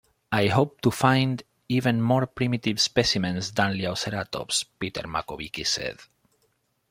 [0.31, 5.99] I hope to find even more primitive specimens than "Liaoceratops"," Peter Makovicky said.